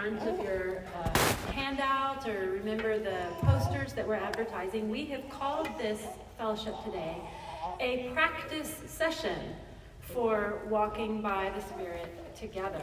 front 0.00 0.22
of 0.22 0.42
your 0.42 0.82
uh, 0.94 1.18
handout 1.52 2.26
or 2.26 2.52
remember 2.52 2.98
the 2.98 3.20
posters 3.42 3.92
that 3.92 4.08
we're 4.08 4.14
advertising, 4.14 4.88
we 4.88 5.04
have 5.04 5.28
called 5.28 5.68
this 5.76 6.00
fellowship 6.38 6.74
today 6.84 7.18
a 7.80 8.08
practice 8.14 8.80
session 8.86 9.38
for 10.00 10.62
walking 10.70 11.20
by 11.20 11.52
the 11.54 11.60
Spirit 11.60 12.34
together. 12.34 12.82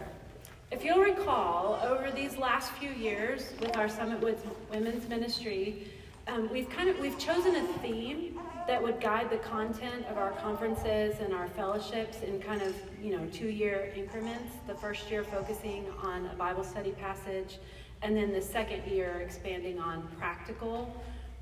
If 0.69 0.85
you'll 0.85 0.99
recall, 0.99 1.79
over 1.83 2.11
these 2.11 2.37
last 2.37 2.71
few 2.73 2.91
years 2.91 3.51
with 3.61 3.75
our 3.77 3.89
Summit 3.89 4.21
with 4.21 4.45
Women's 4.69 5.09
Ministry, 5.09 5.87
um, 6.27 6.49
we've 6.51 6.69
kind 6.69 6.89
of 6.89 6.99
we've 6.99 7.17
chosen 7.17 7.55
a 7.55 7.67
theme 7.79 8.39
that 8.67 8.81
would 8.81 8.99
guide 8.99 9.29
the 9.29 9.37
content 9.37 10.05
of 10.07 10.17
our 10.17 10.31
conferences 10.31 11.15
and 11.21 11.33
our 11.33 11.47
fellowships 11.47 12.21
in 12.21 12.39
kind 12.41 12.61
of 12.61 12.75
you 13.01 13.17
know 13.17 13.25
two-year 13.27 13.91
increments. 13.95 14.53
The 14.67 14.75
first 14.75 15.09
year 15.09 15.23
focusing 15.23 15.85
on 16.03 16.25
a 16.27 16.35
Bible 16.35 16.63
study 16.63 16.91
passage, 16.91 17.59
and 18.01 18.15
then 18.15 18.33
the 18.33 18.41
second 18.41 18.85
year 18.85 19.21
expanding 19.25 19.79
on 19.79 20.07
practical 20.17 20.93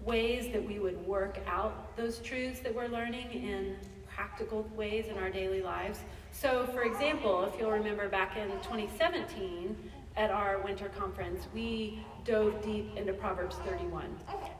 ways 0.03 0.51
that 0.51 0.63
we 0.63 0.77
would 0.79 1.03
work 1.07 1.39
out 1.47 1.95
those 1.97 2.19
truths 2.19 2.59
that 2.59 2.73
we're 2.73 2.87
learning 2.87 3.31
in 3.31 3.75
practical 4.07 4.69
ways 4.75 5.07
in 5.07 5.17
our 5.17 5.29
daily 5.29 5.61
lives. 5.61 5.99
So, 6.31 6.67
for 6.67 6.83
example, 6.83 7.45
if 7.45 7.59
you'll 7.59 7.71
remember 7.71 8.07
back 8.07 8.37
in 8.37 8.49
2017 8.61 9.75
at 10.17 10.31
our 10.31 10.61
winter 10.61 10.89
conference, 10.97 11.47
we 11.53 11.99
dove 12.23 12.63
deep 12.63 12.95
into 12.95 13.13
Proverbs 13.13 13.57
31 13.65 14.05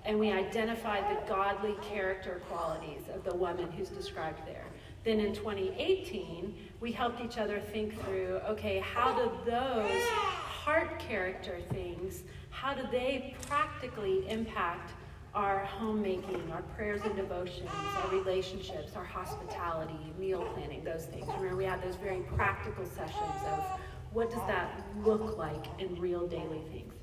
and 0.04 0.20
we 0.20 0.32
identified 0.32 1.04
the 1.10 1.28
godly 1.28 1.76
character 1.82 2.42
qualities 2.50 3.02
of 3.14 3.24
the 3.24 3.36
woman 3.36 3.72
who's 3.72 3.90
described 3.90 4.40
there. 4.46 4.66
Then 5.04 5.20
in 5.20 5.34
2018, 5.34 6.56
we 6.82 6.92
helped 6.92 7.22
each 7.22 7.38
other 7.38 7.60
think 7.60 8.00
through 8.04 8.42
okay, 8.48 8.80
how 8.80 9.16
do 9.18 9.32
those 9.50 10.02
heart 10.04 11.00
character 11.00 11.60
things, 11.72 12.24
how 12.50 12.74
do 12.74 12.84
they 12.92 13.36
practically 13.48 14.28
impact 14.30 14.92
our 15.36 15.66
homemaking, 15.66 16.50
our 16.54 16.62
prayers 16.62 17.02
and 17.04 17.16
devotions, 17.16 17.70
our 18.04 18.10
relationships, 18.10 18.96
our 18.96 19.04
hospitality, 19.04 20.00
meal 20.18 20.46
planning, 20.54 20.82
those 20.82 21.06
things. 21.08 21.28
Remember, 21.28 21.58
we 21.58 21.66
had 21.66 21.84
those 21.84 21.98
very 21.98 22.22
practical 22.22 22.86
sessions 22.86 23.42
of 23.52 23.80
what 24.16 24.30
does 24.30 24.48
that 24.48 24.82
look 25.04 25.38
like 25.38 25.66
in 25.78 26.00
real 26.00 26.26
daily 26.26 26.62
things. 26.72 26.94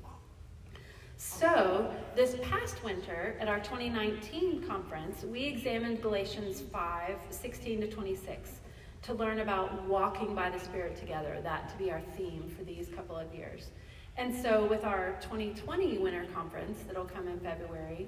So, 1.15 1.93
this 2.15 2.35
past 2.41 2.83
winter 2.83 3.37
at 3.39 3.47
our 3.47 3.59
2019 3.59 4.63
conference, 4.67 5.23
we 5.23 5.45
examined 5.45 6.01
Galatians 6.01 6.59
5 6.59 7.17
16 7.29 7.81
to 7.81 7.87
26 7.87 8.51
to 9.03 9.13
learn 9.13 9.39
about 9.39 9.83
walking 9.83 10.33
by 10.33 10.49
the 10.49 10.59
Spirit 10.59 10.97
together, 10.97 11.39
that 11.43 11.69
to 11.69 11.77
be 11.77 11.91
our 11.91 12.01
theme 12.17 12.51
for 12.57 12.63
these 12.63 12.89
couple 12.89 13.15
of 13.15 13.33
years. 13.33 13.67
And 14.17 14.35
so, 14.35 14.65
with 14.65 14.83
our 14.83 15.15
2020 15.21 15.99
winter 15.99 16.25
conference 16.33 16.79
that'll 16.87 17.05
come 17.05 17.27
in 17.27 17.39
February, 17.39 18.07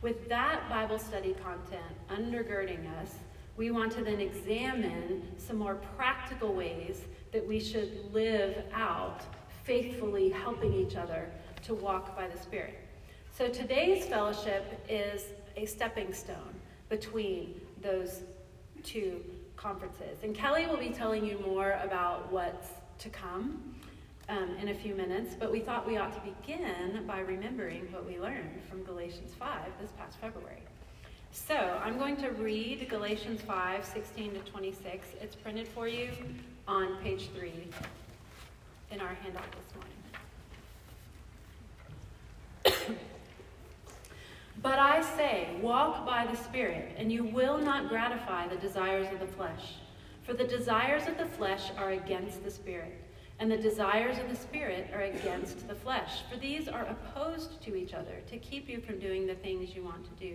with 0.00 0.28
that 0.30 0.68
Bible 0.70 0.98
study 0.98 1.36
content 1.44 1.94
undergirding 2.10 2.90
us, 3.00 3.16
we 3.56 3.70
want 3.70 3.92
to 3.92 4.04
then 4.04 4.20
examine 4.20 5.22
some 5.38 5.56
more 5.56 5.76
practical 5.96 6.52
ways 6.52 7.02
that 7.32 7.46
we 7.46 7.58
should 7.58 8.12
live 8.12 8.64
out 8.72 9.22
faithfully 9.64 10.28
helping 10.28 10.72
each 10.72 10.96
other 10.96 11.28
to 11.64 11.74
walk 11.74 12.14
by 12.16 12.28
the 12.28 12.38
Spirit. 12.38 12.78
So 13.36 13.48
today's 13.48 14.06
fellowship 14.06 14.84
is 14.88 15.24
a 15.56 15.66
stepping 15.66 16.12
stone 16.12 16.54
between 16.88 17.60
those 17.82 18.22
two 18.82 19.22
conferences. 19.56 20.18
And 20.22 20.34
Kelly 20.34 20.66
will 20.66 20.76
be 20.76 20.90
telling 20.90 21.24
you 21.24 21.38
more 21.44 21.78
about 21.82 22.30
what's 22.30 22.68
to 22.98 23.08
come 23.08 23.74
um, 24.28 24.56
in 24.60 24.68
a 24.68 24.74
few 24.74 24.94
minutes, 24.94 25.34
but 25.38 25.50
we 25.50 25.60
thought 25.60 25.86
we 25.86 25.96
ought 25.96 26.12
to 26.12 26.30
begin 26.30 27.04
by 27.06 27.20
remembering 27.20 27.88
what 27.92 28.06
we 28.06 28.18
learned 28.18 28.60
from 28.68 28.82
Galatians 28.84 29.32
5 29.38 29.58
this 29.80 29.90
past 29.92 30.18
February. 30.18 30.62
So 31.36 31.54
I'm 31.84 31.98
going 31.98 32.16
to 32.16 32.30
read 32.30 32.88
Galatians 32.88 33.42
5 33.42 33.84
16 33.84 34.32
to 34.32 34.40
26. 34.40 35.06
It's 35.20 35.36
printed 35.36 35.68
for 35.68 35.86
you 35.86 36.08
on 36.66 36.96
page 37.02 37.28
3 37.36 37.52
in 38.90 39.00
our 39.00 39.14
handout 39.14 39.44
this 42.64 42.74
morning. 42.74 42.98
but 44.62 44.78
I 44.78 45.02
say, 45.02 45.50
walk 45.60 46.06
by 46.06 46.26
the 46.26 46.36
Spirit, 46.36 46.96
and 46.96 47.12
you 47.12 47.22
will 47.24 47.58
not 47.58 47.90
gratify 47.90 48.48
the 48.48 48.56
desires 48.56 49.06
of 49.12 49.20
the 49.20 49.32
flesh. 49.34 49.74
For 50.24 50.32
the 50.32 50.44
desires 50.44 51.06
of 51.06 51.18
the 51.18 51.26
flesh 51.26 51.70
are 51.76 51.90
against 51.90 52.42
the 52.44 52.50
Spirit 52.50 53.02
and 53.38 53.50
the 53.50 53.58
desires 53.58 54.18
of 54.18 54.30
the 54.30 54.36
Spirit 54.36 54.88
are 54.94 55.02
against 55.02 55.68
the 55.68 55.74
flesh, 55.74 56.22
for 56.30 56.38
these 56.38 56.68
are 56.68 56.86
opposed 56.86 57.62
to 57.62 57.76
each 57.76 57.92
other 57.92 58.22
to 58.26 58.38
keep 58.38 58.66
you 58.66 58.80
from 58.80 58.98
doing 58.98 59.26
the 59.26 59.34
things 59.34 59.76
you 59.76 59.84
want 59.84 60.02
to 60.04 60.10
do. 60.18 60.34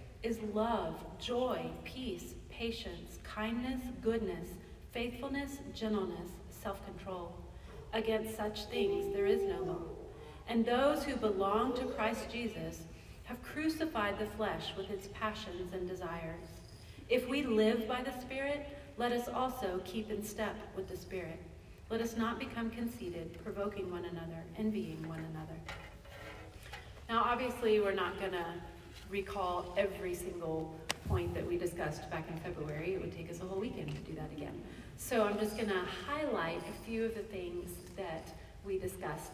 is 0.23 0.39
love, 0.53 0.95
joy, 1.19 1.65
peace, 1.83 2.35
patience, 2.49 3.17
kindness, 3.23 3.81
goodness, 4.01 4.47
faithfulness, 4.91 5.57
gentleness, 5.73 6.29
self 6.49 6.83
control. 6.85 7.35
Against 7.93 8.37
such 8.37 8.65
things 8.65 9.13
there 9.13 9.25
is 9.25 9.41
no 9.41 9.63
law. 9.63 9.83
And 10.47 10.65
those 10.65 11.03
who 11.03 11.15
belong 11.15 11.75
to 11.75 11.85
Christ 11.85 12.27
Jesus 12.31 12.83
have 13.23 13.41
crucified 13.41 14.19
the 14.19 14.25
flesh 14.37 14.73
with 14.77 14.89
its 14.89 15.07
passions 15.13 15.73
and 15.73 15.87
desires. 15.87 16.45
If 17.09 17.27
we 17.27 17.43
live 17.43 17.87
by 17.87 18.03
the 18.03 18.19
Spirit, 18.21 18.67
let 18.97 19.11
us 19.11 19.27
also 19.27 19.81
keep 19.85 20.11
in 20.11 20.23
step 20.23 20.55
with 20.75 20.87
the 20.87 20.97
Spirit. 20.97 21.41
Let 21.89 22.01
us 22.01 22.15
not 22.15 22.39
become 22.39 22.69
conceited, 22.69 23.37
provoking 23.43 23.91
one 23.91 24.05
another, 24.05 24.43
envying 24.57 25.07
one 25.07 25.25
another. 25.33 25.59
Now, 27.09 27.23
obviously, 27.25 27.79
we're 27.81 27.91
not 27.93 28.19
going 28.19 28.31
to 28.31 28.45
recall 29.11 29.73
every 29.77 30.15
single 30.15 30.73
point 31.07 31.33
that 31.33 31.45
we 31.45 31.57
discussed 31.57 32.09
back 32.09 32.27
in 32.29 32.37
February. 32.37 32.93
It 32.93 33.01
would 33.01 33.15
take 33.15 33.29
us 33.29 33.41
a 33.41 33.45
whole 33.45 33.59
weekend 33.59 33.89
to 33.89 34.01
do 34.09 34.15
that 34.15 34.31
again. 34.31 34.61
So 34.97 35.23
I'm 35.23 35.37
just 35.37 35.57
going 35.57 35.69
to 35.69 35.83
highlight 36.07 36.59
a 36.59 36.85
few 36.85 37.05
of 37.05 37.13
the 37.13 37.23
things 37.23 37.71
that 37.97 38.27
we 38.65 38.79
discussed 38.79 39.33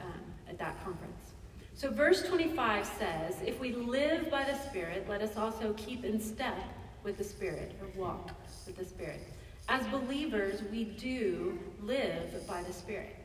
um, 0.00 0.20
at 0.48 0.58
that 0.58 0.82
conference. 0.84 1.32
So, 1.74 1.90
verse 1.90 2.22
25 2.22 2.86
says, 2.86 3.36
If 3.44 3.60
we 3.60 3.72
live 3.72 4.30
by 4.30 4.44
the 4.44 4.56
Spirit, 4.68 5.06
let 5.08 5.20
us 5.20 5.36
also 5.36 5.74
keep 5.74 6.04
in 6.04 6.20
step 6.20 6.56
with 7.04 7.18
the 7.18 7.24
Spirit, 7.24 7.72
or 7.80 8.00
walk 8.00 8.30
with 8.66 8.76
the 8.76 8.84
Spirit. 8.84 9.20
As 9.68 9.86
believers, 9.88 10.62
we 10.70 10.84
do 10.84 11.58
live 11.82 12.46
by 12.48 12.62
the 12.62 12.72
Spirit. 12.72 13.16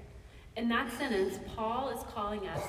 In 0.58 0.68
that 0.70 0.92
sentence, 0.98 1.40
Paul 1.56 1.90
is 1.90 2.04
calling 2.14 2.48
us 2.48 2.62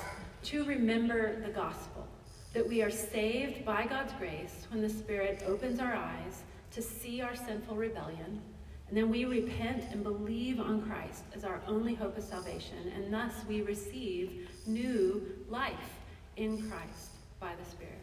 to 0.44 0.64
remember 0.64 1.40
the 1.40 1.50
gospel 1.50 2.06
that 2.52 2.68
we 2.68 2.82
are 2.82 2.90
saved 2.90 3.64
by 3.64 3.86
God's 3.86 4.12
grace 4.14 4.66
when 4.70 4.82
the 4.82 4.88
Spirit 4.88 5.42
opens 5.46 5.80
our 5.80 5.94
eyes 5.94 6.42
to 6.72 6.82
see 6.82 7.20
our 7.20 7.34
sinful 7.34 7.76
rebellion, 7.76 8.40
and 8.88 8.96
then 8.96 9.08
we 9.08 9.24
repent 9.24 9.84
and 9.90 10.02
believe 10.02 10.60
on 10.60 10.82
Christ 10.82 11.24
as 11.34 11.44
our 11.44 11.60
only 11.66 11.94
hope 11.94 12.18
of 12.18 12.24
salvation, 12.24 12.92
and 12.94 13.12
thus 13.12 13.32
we 13.48 13.62
receive 13.62 14.50
new 14.66 15.22
life 15.48 16.00
in 16.36 16.58
Christ 16.68 17.12
by 17.40 17.52
the 17.58 17.70
Spirit. 17.70 17.98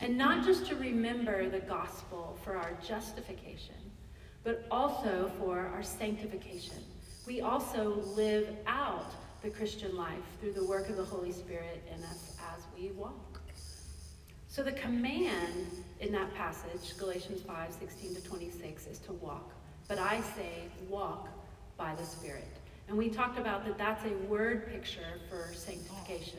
And 0.00 0.16
not 0.16 0.44
just 0.44 0.66
to 0.66 0.76
remember 0.76 1.48
the 1.48 1.58
gospel 1.58 2.38
for 2.44 2.56
our 2.56 2.72
justification, 2.86 3.74
but 4.44 4.66
also 4.70 5.32
for 5.38 5.58
our 5.74 5.82
sanctification. 5.82 6.76
We 7.26 7.40
also 7.40 8.02
live 8.14 8.48
out 8.66 9.10
the 9.42 9.50
Christian 9.50 9.96
life 9.96 10.22
through 10.40 10.52
the 10.52 10.64
work 10.64 10.88
of 10.90 10.96
the 10.96 11.04
Holy 11.04 11.32
Spirit 11.32 11.82
in 11.92 12.04
us 12.04 12.36
as 12.54 12.62
we 12.76 12.90
walk. 12.92 13.33
So 14.54 14.62
the 14.62 14.70
command 14.70 15.82
in 15.98 16.12
that 16.12 16.32
passage, 16.36 16.96
Galatians 16.96 17.42
5 17.42 17.72
16 17.72 18.14
to 18.14 18.22
26, 18.22 18.86
is 18.86 18.98
to 19.00 19.12
walk. 19.14 19.50
But 19.88 19.98
I 19.98 20.20
say, 20.20 20.68
walk 20.88 21.26
by 21.76 21.92
the 21.96 22.04
Spirit. 22.04 22.46
And 22.86 22.96
we 22.96 23.08
talked 23.08 23.36
about 23.36 23.64
that 23.66 23.76
that's 23.76 24.04
a 24.04 24.14
word 24.28 24.70
picture 24.70 25.18
for 25.28 25.52
sanctification. 25.54 26.38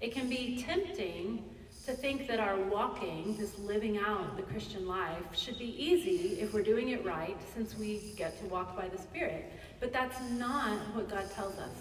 It 0.00 0.14
can 0.14 0.30
be 0.30 0.64
tempting 0.66 1.44
to 1.84 1.92
think 1.92 2.28
that 2.28 2.40
our 2.40 2.56
walking, 2.56 3.36
this 3.36 3.58
living 3.58 3.98
out 3.98 4.38
the 4.38 4.42
Christian 4.44 4.88
life, 4.88 5.22
should 5.32 5.58
be 5.58 5.76
easy 5.78 6.40
if 6.40 6.54
we're 6.54 6.62
doing 6.62 6.88
it 6.88 7.04
right, 7.04 7.36
since 7.54 7.76
we 7.76 8.14
get 8.16 8.40
to 8.40 8.46
walk 8.46 8.74
by 8.74 8.88
the 8.88 8.96
Spirit. 8.96 9.52
But 9.80 9.92
that's 9.92 10.18
not 10.30 10.78
what 10.94 11.10
God 11.10 11.30
tells 11.32 11.58
us 11.58 11.76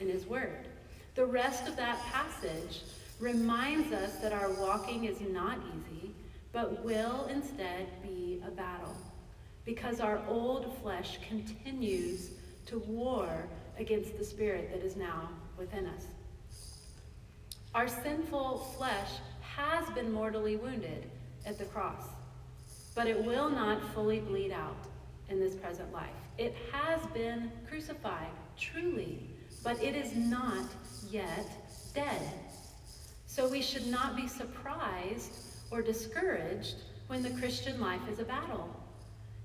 in 0.00 0.08
His 0.08 0.24
Word. 0.24 0.68
The 1.16 1.26
rest 1.26 1.68
of 1.68 1.76
that 1.76 1.98
passage 2.06 2.80
reminds 3.18 3.92
us 3.92 4.16
that 4.16 4.32
our 4.32 4.50
walking 4.52 5.04
is 5.04 5.20
not 5.20 5.58
easy, 5.74 6.14
but 6.52 6.84
will 6.84 7.26
instead 7.26 7.86
be 8.02 8.42
a 8.46 8.50
battle, 8.50 8.96
because 9.64 10.00
our 10.00 10.22
old 10.28 10.76
flesh 10.82 11.18
continues 11.26 12.30
to 12.66 12.78
war 12.80 13.48
against 13.78 14.18
the 14.18 14.24
spirit 14.24 14.70
that 14.72 14.84
is 14.84 14.96
now 14.96 15.30
within 15.58 15.86
us. 15.86 16.04
Our 17.74 17.88
sinful 17.88 18.58
flesh 18.76 19.10
has 19.40 19.88
been 19.90 20.12
mortally 20.12 20.56
wounded 20.56 21.10
at 21.44 21.58
the 21.58 21.64
cross, 21.66 22.02
but 22.94 23.06
it 23.06 23.22
will 23.24 23.50
not 23.50 23.82
fully 23.92 24.20
bleed 24.20 24.52
out 24.52 24.76
in 25.28 25.38
this 25.40 25.54
present 25.54 25.92
life. 25.92 26.08
It 26.38 26.54
has 26.72 27.04
been 27.08 27.50
crucified, 27.68 28.30
truly, 28.58 29.28
but 29.62 29.82
it 29.82 29.94
is 29.94 30.14
not 30.14 30.66
yet 31.10 31.46
dead. 31.94 32.22
So 33.36 33.46
we 33.46 33.60
should 33.60 33.86
not 33.88 34.16
be 34.16 34.28
surprised 34.28 35.30
or 35.70 35.82
discouraged 35.82 36.76
when 37.08 37.22
the 37.22 37.38
Christian 37.38 37.78
life 37.78 38.00
is 38.10 38.18
a 38.18 38.24
battle. 38.24 38.74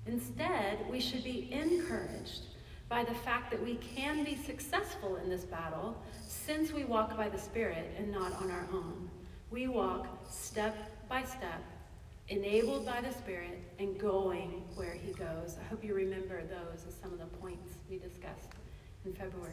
Instead, 0.05 0.89
we 0.89 1.01
should 1.01 1.25
be 1.25 1.51
encouraged 1.51 2.43
by 2.87 3.03
the 3.03 3.13
fact 3.13 3.51
that 3.51 3.61
we 3.61 3.75
can 3.75 4.23
be 4.23 4.37
successful 4.37 5.17
in 5.17 5.29
this 5.29 5.43
battle 5.43 6.01
since 6.25 6.71
we 6.71 6.85
walk 6.85 7.17
by 7.17 7.27
the 7.27 7.37
Spirit 7.37 7.93
and 7.97 8.09
not 8.09 8.31
on 8.41 8.49
our 8.49 8.65
own. 8.71 9.09
We 9.49 9.67
walk 9.67 10.07
step 10.31 10.73
by 11.09 11.23
step, 11.23 11.61
enabled 12.29 12.85
by 12.85 13.01
the 13.01 13.11
Spirit 13.11 13.61
and 13.77 13.99
going 13.99 14.63
where 14.75 14.93
He 14.93 15.11
goes. 15.11 15.57
I 15.59 15.67
hope 15.67 15.83
you 15.83 15.95
remember 15.95 16.41
those 16.43 16.85
as 16.87 16.95
some 16.95 17.11
of 17.11 17.19
the 17.19 17.37
points 17.39 17.75
we 17.89 17.97
discussed 17.97 18.53
in 19.03 19.11
February. 19.11 19.51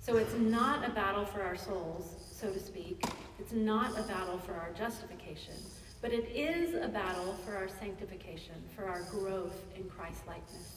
So 0.00 0.16
it's 0.16 0.34
not 0.34 0.86
a 0.86 0.90
battle 0.90 1.24
for 1.24 1.42
our 1.42 1.56
souls, 1.56 2.14
so 2.32 2.50
to 2.50 2.58
speak. 2.58 3.04
It's 3.38 3.52
not 3.52 3.98
a 3.98 4.02
battle 4.02 4.38
for 4.38 4.54
our 4.54 4.70
justification, 4.76 5.54
but 6.00 6.12
it 6.12 6.28
is 6.34 6.74
a 6.74 6.88
battle 6.88 7.36
for 7.44 7.54
our 7.54 7.68
sanctification, 7.68 8.54
for 8.74 8.86
our 8.86 9.02
growth 9.02 9.62
in 9.76 9.84
Christ 9.90 10.26
likeness. 10.26 10.76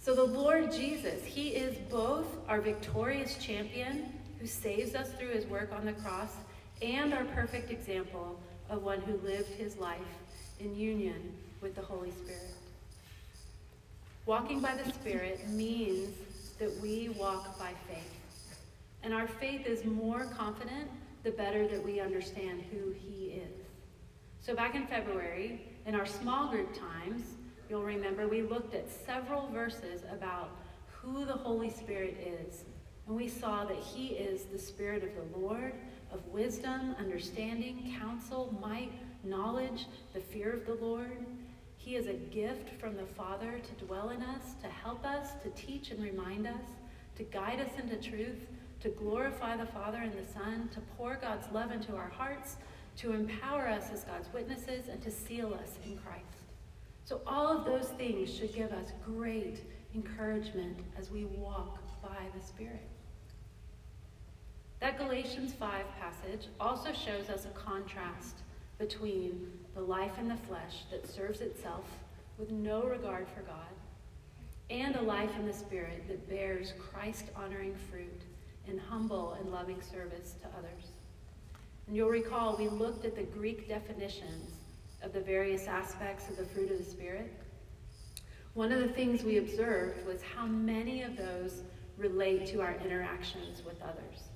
So 0.00 0.14
the 0.14 0.24
Lord 0.24 0.70
Jesus, 0.72 1.24
He 1.24 1.48
is 1.48 1.76
both 1.90 2.26
our 2.48 2.60
victorious 2.60 3.36
champion 3.38 4.12
who 4.38 4.46
saves 4.46 4.94
us 4.94 5.10
through 5.14 5.30
His 5.30 5.46
work 5.46 5.72
on 5.72 5.84
the 5.84 5.92
cross 5.94 6.34
and 6.82 7.12
our 7.12 7.24
perfect 7.24 7.70
example 7.70 8.38
of 8.70 8.82
one 8.82 9.00
who 9.00 9.16
lived 9.26 9.52
his 9.54 9.76
life 9.76 9.98
in 10.60 10.74
union 10.76 11.34
with 11.60 11.74
the 11.74 11.82
Holy 11.82 12.10
Spirit. 12.10 12.54
Walking 14.26 14.60
by 14.60 14.76
the 14.76 14.90
Spirit 14.92 15.48
means 15.48 16.14
that 16.58 16.80
we 16.80 17.08
walk 17.10 17.58
by 17.58 17.72
faith. 17.88 18.18
And 19.02 19.14
our 19.14 19.28
faith 19.28 19.66
is 19.66 19.84
more 19.84 20.24
confident 20.36 20.90
the 21.22 21.30
better 21.30 21.66
that 21.68 21.84
we 21.84 22.00
understand 22.00 22.62
who 22.70 22.92
He 22.92 23.40
is. 23.42 23.64
So, 24.40 24.54
back 24.54 24.74
in 24.74 24.86
February, 24.86 25.60
in 25.86 25.94
our 25.94 26.06
small 26.06 26.48
group 26.48 26.74
times, 26.74 27.22
you'll 27.68 27.82
remember 27.82 28.26
we 28.28 28.42
looked 28.42 28.74
at 28.74 28.90
several 28.90 29.48
verses 29.48 30.02
about 30.10 30.50
who 30.86 31.24
the 31.24 31.32
Holy 31.32 31.70
Spirit 31.70 32.16
is. 32.48 32.64
And 33.06 33.16
we 33.16 33.28
saw 33.28 33.64
that 33.64 33.76
He 33.76 34.08
is 34.08 34.44
the 34.44 34.58
Spirit 34.58 35.02
of 35.02 35.10
the 35.14 35.38
Lord, 35.38 35.74
of 36.12 36.26
wisdom, 36.28 36.94
understanding, 36.98 37.94
counsel, 38.00 38.56
might, 38.60 38.92
knowledge, 39.24 39.86
the 40.14 40.20
fear 40.20 40.52
of 40.52 40.66
the 40.66 40.84
Lord. 40.84 41.26
He 41.88 41.96
is 41.96 42.06
a 42.06 42.12
gift 42.12 42.78
from 42.78 42.98
the 42.98 43.06
Father 43.06 43.60
to 43.60 43.86
dwell 43.86 44.10
in 44.10 44.20
us, 44.20 44.42
to 44.60 44.68
help 44.68 45.06
us, 45.06 45.30
to 45.42 45.48
teach 45.56 45.90
and 45.90 46.02
remind 46.02 46.46
us, 46.46 46.60
to 47.16 47.22
guide 47.22 47.60
us 47.60 47.70
into 47.78 47.96
truth, 47.96 48.46
to 48.80 48.90
glorify 48.90 49.56
the 49.56 49.64
Father 49.64 49.96
and 49.96 50.12
the 50.12 50.30
Son, 50.30 50.68
to 50.74 50.82
pour 50.98 51.16
God's 51.16 51.50
love 51.50 51.72
into 51.72 51.96
our 51.96 52.10
hearts, 52.10 52.56
to 52.98 53.12
empower 53.12 53.66
us 53.66 53.84
as 53.90 54.04
God's 54.04 54.30
witnesses, 54.34 54.88
and 54.88 55.00
to 55.00 55.10
seal 55.10 55.54
us 55.54 55.78
in 55.82 55.96
Christ. 55.96 56.26
So, 57.06 57.22
all 57.26 57.48
of 57.48 57.64
those 57.64 57.88
things 57.96 58.36
should 58.36 58.54
give 58.54 58.70
us 58.70 58.92
great 59.06 59.62
encouragement 59.94 60.80
as 60.98 61.10
we 61.10 61.24
walk 61.24 61.78
by 62.02 62.18
the 62.38 62.46
Spirit. 62.46 62.86
That 64.80 64.98
Galatians 64.98 65.54
5 65.54 65.84
passage 65.98 66.48
also 66.60 66.92
shows 66.92 67.30
us 67.30 67.46
a 67.46 67.58
contrast 67.58 68.42
between 68.78 69.50
the 69.74 69.80
life 69.80 70.18
in 70.18 70.28
the 70.28 70.36
flesh 70.36 70.84
that 70.90 71.08
serves 71.08 71.40
itself 71.40 71.84
with 72.38 72.50
no 72.50 72.84
regard 72.84 73.26
for 73.28 73.42
God 73.42 73.56
and 74.70 74.94
a 74.96 75.02
life 75.02 75.30
in 75.38 75.46
the 75.46 75.52
Spirit 75.52 76.06
that 76.08 76.28
bears 76.28 76.74
Christ 76.78 77.24
honoring 77.34 77.74
fruit 77.90 78.22
in 78.66 78.78
humble 78.78 79.32
and 79.40 79.50
loving 79.50 79.80
service 79.80 80.34
to 80.42 80.48
others. 80.58 80.92
And 81.86 81.96
you'll 81.96 82.10
recall 82.10 82.56
we 82.56 82.68
looked 82.68 83.04
at 83.04 83.16
the 83.16 83.22
Greek 83.22 83.66
definitions 83.66 84.52
of 85.02 85.12
the 85.12 85.20
various 85.20 85.66
aspects 85.66 86.28
of 86.28 86.36
the 86.36 86.44
fruit 86.44 86.70
of 86.70 86.78
the 86.78 86.84
Spirit. 86.84 87.32
One 88.54 88.72
of 88.72 88.80
the 88.80 88.88
things 88.88 89.22
we 89.22 89.38
observed 89.38 90.06
was 90.06 90.20
how 90.20 90.46
many 90.46 91.02
of 91.02 91.16
those 91.16 91.62
relate 91.96 92.46
to 92.48 92.60
our 92.60 92.74
interactions 92.84 93.64
with 93.64 93.80
others 93.82 94.28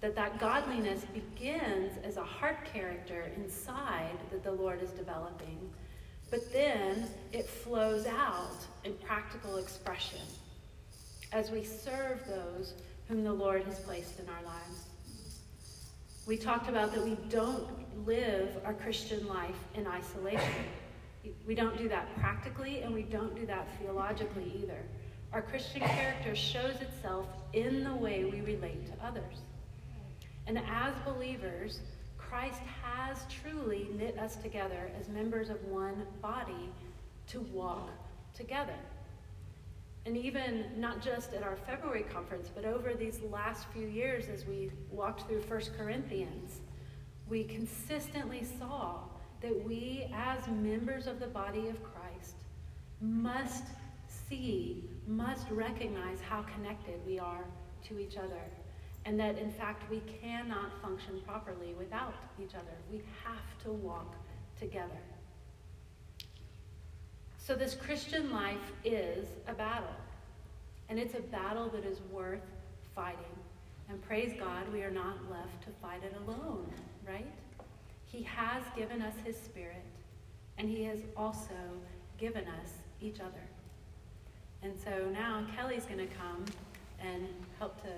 that 0.00 0.14
that 0.14 0.38
godliness 0.38 1.04
begins 1.12 1.92
as 2.04 2.16
a 2.16 2.22
heart 2.22 2.64
character 2.64 3.30
inside 3.36 4.16
that 4.30 4.44
the 4.44 4.52
Lord 4.52 4.82
is 4.82 4.90
developing, 4.90 5.58
but 6.30 6.52
then 6.52 7.08
it 7.32 7.46
flows 7.46 8.06
out 8.06 8.64
in 8.84 8.94
practical 8.94 9.56
expression 9.56 10.20
as 11.32 11.50
we 11.50 11.64
serve 11.64 12.24
those 12.26 12.74
whom 13.08 13.24
the 13.24 13.32
Lord 13.32 13.64
has 13.64 13.80
placed 13.80 14.20
in 14.20 14.28
our 14.28 14.42
lives. 14.44 14.84
We 16.26 16.36
talked 16.36 16.68
about 16.68 16.92
that 16.94 17.04
we 17.04 17.16
don't 17.28 17.66
live 18.06 18.60
our 18.64 18.74
Christian 18.74 19.26
life 19.26 19.56
in 19.74 19.86
isolation. 19.86 20.64
We 21.46 21.54
don't 21.54 21.76
do 21.76 21.88
that 21.88 22.14
practically, 22.18 22.82
and 22.82 22.94
we 22.94 23.02
don't 23.02 23.34
do 23.34 23.46
that 23.46 23.66
theologically 23.80 24.60
either. 24.62 24.82
Our 25.32 25.42
Christian 25.42 25.80
character 25.80 26.34
shows 26.34 26.80
itself 26.80 27.26
in 27.52 27.82
the 27.82 27.94
way 27.94 28.24
we 28.24 28.40
relate 28.42 28.86
to 28.86 29.04
others. 29.04 29.42
And 30.48 30.58
as 30.58 30.94
believers, 31.04 31.80
Christ 32.16 32.60
has 32.82 33.18
truly 33.42 33.90
knit 33.94 34.18
us 34.18 34.36
together 34.36 34.90
as 34.98 35.08
members 35.10 35.50
of 35.50 35.62
one 35.66 36.06
body 36.22 36.72
to 37.28 37.40
walk 37.52 37.90
together. 38.34 38.78
And 40.06 40.16
even 40.16 40.64
not 40.78 41.02
just 41.02 41.34
at 41.34 41.42
our 41.42 41.56
February 41.56 42.04
conference, 42.10 42.48
but 42.54 42.64
over 42.64 42.94
these 42.94 43.20
last 43.30 43.66
few 43.74 43.86
years 43.86 44.24
as 44.32 44.46
we 44.46 44.70
walked 44.90 45.28
through 45.28 45.42
1 45.42 45.60
Corinthians, 45.76 46.60
we 47.28 47.44
consistently 47.44 48.42
saw 48.58 49.00
that 49.42 49.66
we, 49.66 50.10
as 50.14 50.48
members 50.48 51.06
of 51.06 51.20
the 51.20 51.26
body 51.26 51.68
of 51.68 51.76
Christ, 51.82 52.36
must 53.02 53.64
see, 54.08 54.88
must 55.06 55.50
recognize 55.50 56.22
how 56.22 56.42
connected 56.54 56.94
we 57.06 57.18
are 57.18 57.44
to 57.84 57.98
each 57.98 58.16
other 58.16 58.40
and 59.08 59.18
that 59.18 59.38
in 59.38 59.50
fact 59.50 59.90
we 59.90 60.02
cannot 60.20 60.70
function 60.82 61.18
properly 61.26 61.74
without 61.78 62.12
each 62.38 62.54
other. 62.54 62.76
We 62.92 63.00
have 63.24 63.64
to 63.64 63.72
walk 63.72 64.14
together. 64.60 65.00
So, 67.38 67.54
this 67.54 67.74
Christian 67.74 68.30
life 68.30 68.72
is 68.84 69.26
a 69.46 69.54
battle, 69.54 69.96
and 70.90 70.98
it's 70.98 71.14
a 71.14 71.22
battle 71.22 71.70
that 71.70 71.86
is 71.86 72.02
worth 72.12 72.44
fighting. 72.94 73.24
And 73.88 74.02
praise 74.02 74.34
God, 74.38 74.70
we 74.70 74.82
are 74.82 74.90
not 74.90 75.16
left 75.30 75.62
to 75.62 75.70
fight 75.80 76.02
it 76.04 76.14
alone, 76.26 76.70
right? 77.08 77.32
He 78.04 78.22
has 78.24 78.62
given 78.76 79.00
us 79.00 79.14
His 79.24 79.38
Spirit, 79.38 79.84
and 80.58 80.68
He 80.68 80.84
has 80.84 80.98
also 81.16 81.54
given 82.18 82.44
us 82.44 82.72
each 83.00 83.20
other. 83.20 83.46
And 84.62 84.74
so 84.78 85.08
now 85.10 85.46
Kelly's 85.56 85.86
going 85.86 86.06
to 86.06 86.14
come 86.14 86.44
and 87.00 87.26
help 87.58 87.80
to 87.82 87.88